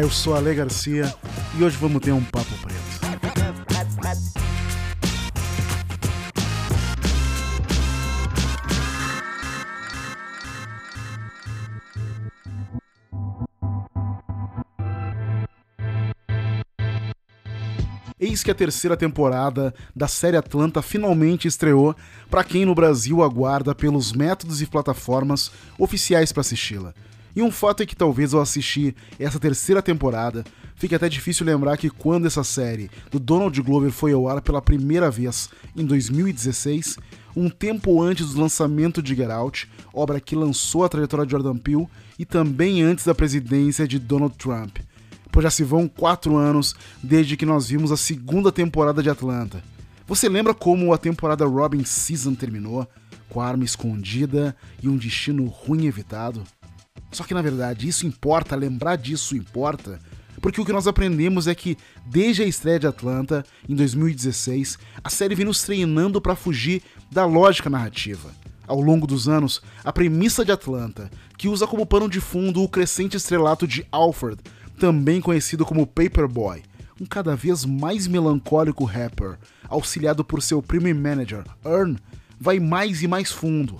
[0.00, 1.14] Eu sou Ale Garcia
[1.58, 2.80] e hoje vamos ter um papo preto.
[18.18, 21.94] Eis que a terceira temporada da série Atlanta finalmente estreou
[22.30, 26.94] para quem no Brasil aguarda pelos métodos e plataformas oficiais para assisti-la.
[27.34, 30.44] E um fato é que talvez ao assistir essa terceira temporada,
[30.74, 34.60] fique até difícil lembrar que quando essa série do Donald Glover foi ao ar pela
[34.60, 36.98] primeira vez, em 2016,
[37.36, 41.56] um tempo antes do lançamento de Get Out, obra que lançou a trajetória de Jordan
[41.56, 41.86] Peele,
[42.18, 44.78] e também antes da presidência de Donald Trump.
[45.32, 49.62] Pois já se vão quatro anos desde que nós vimos a segunda temporada de Atlanta.
[50.06, 52.86] Você lembra como a temporada Robin Season terminou?
[53.28, 56.42] Com a arma escondida e um destino ruim evitado?
[57.10, 59.98] Só que na verdade isso importa, lembrar disso importa,
[60.40, 65.10] porque o que nós aprendemos é que desde a estreia de Atlanta, em 2016, a
[65.10, 68.30] série vem nos treinando para fugir da lógica narrativa.
[68.66, 72.68] Ao longo dos anos, a premissa de Atlanta, que usa como pano de fundo o
[72.68, 74.38] crescente estrelato de Alfred,
[74.78, 76.62] também conhecido como Paperboy,
[77.00, 79.38] um cada vez mais melancólico rapper,
[79.68, 81.98] auxiliado por seu primo manager, Earn,
[82.38, 83.76] vai mais e mais fundo.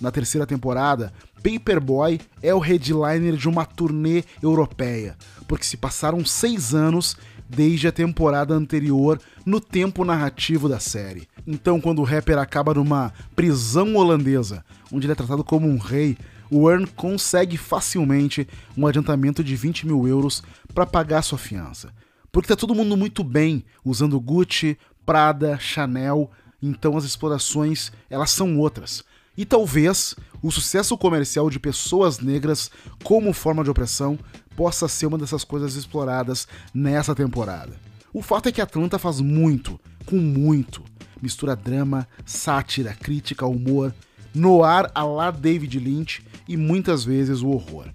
[0.00, 1.12] Na terceira temporada,
[1.44, 5.14] Paperboy é o headliner de uma turnê europeia,
[5.46, 11.28] porque se passaram seis anos desde a temporada anterior no tempo narrativo da série.
[11.46, 16.16] Então, quando o rapper acaba numa prisão holandesa, onde ele é tratado como um rei,
[16.50, 21.92] o Earn consegue facilmente um adiantamento de 20 mil euros para pagar sua fiança.
[22.32, 26.30] Porque tá todo mundo muito bem usando Gucci, Prada, Chanel,
[26.62, 29.04] então as explorações elas são outras.
[29.36, 32.70] E talvez o sucesso comercial de pessoas negras
[33.02, 34.18] como forma de opressão
[34.56, 37.80] possa ser uma dessas coisas exploradas nessa temporada.
[38.12, 40.84] O fato é que Atlanta faz muito, com muito.
[41.20, 43.94] Mistura drama, sátira, crítica, humor,
[44.34, 47.86] noir a lá David Lynch e muitas vezes o horror.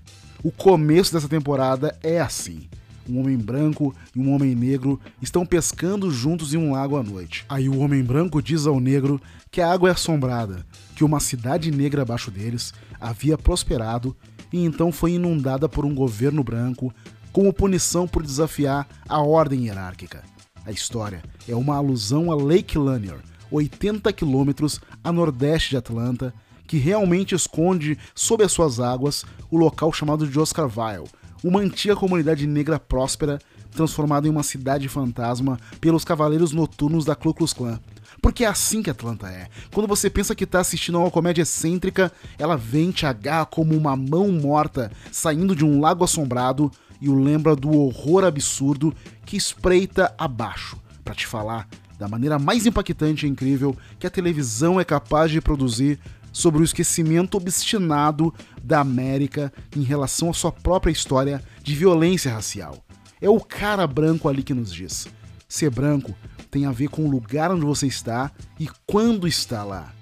[0.43, 2.67] O começo dessa temporada é assim
[3.09, 7.45] um homem branco e um homem negro estão pescando juntos em um lago à noite.
[7.49, 10.65] Aí o homem branco diz ao negro que a água é assombrada,
[10.95, 14.15] que uma cidade negra abaixo deles havia prosperado
[14.51, 16.93] e então foi inundada por um governo branco
[17.31, 20.23] como punição por desafiar a ordem hierárquica.
[20.65, 23.19] A história é uma alusão a Lake Lanier,
[23.51, 26.33] 80 quilômetros a nordeste de Atlanta,
[26.67, 31.09] que realmente esconde sob as suas águas o local chamado de Oscarville,
[31.43, 33.39] uma antiga comunidade negra próspera
[33.71, 37.79] transformada em uma cidade fantasma pelos cavaleiros noturnos da Ku Klux Klan.
[38.21, 39.47] Porque é assim que Atlanta é.
[39.73, 43.75] Quando você pensa que está assistindo a uma comédia excêntrica, ela vem te agarra como
[43.75, 48.93] uma mão morta saindo de um lago assombrado e o lembra do horror absurdo
[49.25, 51.67] que espreita abaixo para te falar
[51.97, 55.99] da maneira mais impactante e incrível que a televisão é capaz de produzir
[56.31, 62.83] sobre o esquecimento obstinado da América em relação à sua própria história de violência racial.
[63.21, 65.07] É o cara branco ali que nos diz.
[65.47, 66.15] Ser branco
[66.49, 69.93] tem a ver com o lugar onde você está e quando está lá.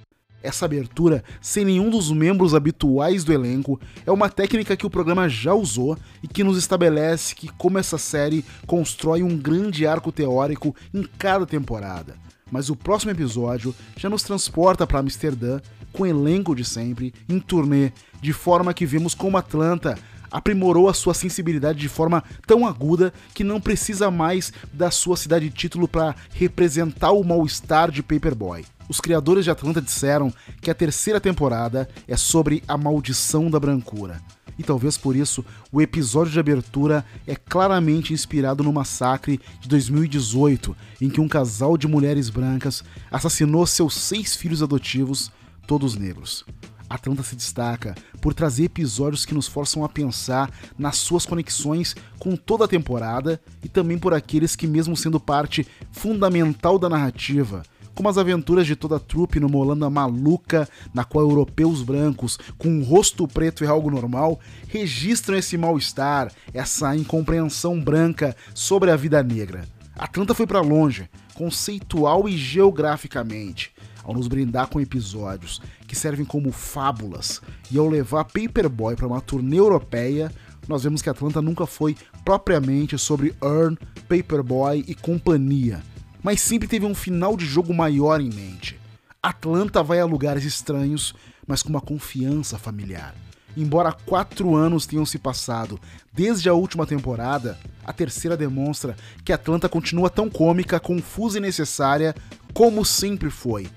[0.41, 5.27] Essa abertura, sem nenhum dos membros habituais do elenco, é uma técnica que o programa
[5.27, 10.75] já usou e que nos estabelece que como essa série constrói um grande arco teórico
[10.93, 12.15] em cada temporada.
[12.51, 15.59] Mas o próximo episódio já nos transporta para Amsterdã
[15.91, 17.91] com o elenco de sempre, em turnê,
[18.21, 19.97] de forma que vemos como Atlanta
[20.31, 25.49] aprimorou a sua sensibilidade de forma tão aguda que não precisa mais da sua cidade
[25.49, 28.65] título para representar o mal-estar de Paperboy.
[28.89, 30.31] Os criadores de Atlanta disseram
[30.61, 34.21] que a terceira temporada é sobre a maldição da brancura.
[34.57, 40.75] E talvez por isso o episódio de abertura é claramente inspirado no massacre de 2018,
[41.01, 45.31] em que um casal de mulheres brancas assassinou seus seis filhos adotivos
[45.67, 46.45] todos negros.
[46.89, 52.35] Atlanta se destaca por trazer episódios que nos forçam a pensar nas suas conexões com
[52.35, 57.63] toda a temporada e também por aqueles que, mesmo sendo parte fundamental da narrativa,
[57.97, 62.69] como as aventuras de toda a trupe numa Holanda maluca, na qual europeus brancos com
[62.69, 69.23] um rosto preto é algo normal, registram esse mal-estar, essa incompreensão branca sobre a vida
[69.23, 69.67] negra.
[69.95, 73.73] Atlanta foi para longe, conceitual e geograficamente
[74.03, 77.41] ao nos brindar com episódios que servem como fábulas
[77.71, 80.31] e ao levar Paperboy para uma turnê europeia,
[80.67, 83.75] nós vemos que Atlanta nunca foi propriamente sobre Earn,
[84.07, 85.81] Paperboy e companhia,
[86.27, 88.77] mas sempre teve um final de jogo maior em mente.
[89.23, 91.15] Atlanta vai a lugares estranhos,
[91.47, 93.15] mas com uma confiança familiar.
[93.55, 95.79] embora quatro anos tenham se passado
[96.11, 102.13] desde a última temporada, a terceira demonstra que Atlanta continua tão cômica, confusa e necessária
[102.53, 103.69] como sempre foi,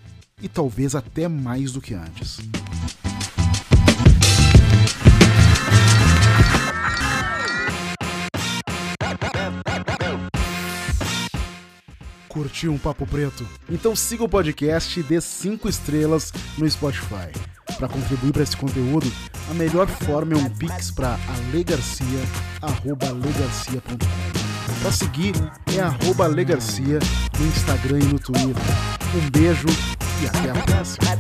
[0.42, 2.40] e talvez até mais do que antes.
[12.30, 13.44] Curtiu um papo preto?
[13.68, 17.32] Então siga o podcast e dê 5 estrelas no Spotify.
[17.76, 19.12] Para contribuir para esse conteúdo,
[19.50, 21.18] a melhor forma é um pix para
[21.48, 23.98] alegarcia@alegarcia.com.
[24.80, 25.34] Para seguir
[25.76, 27.00] é arroba alegarcia
[27.36, 28.54] no Instagram e no Twitter.
[29.12, 29.66] Um beijo
[30.22, 31.18] e até a próxima.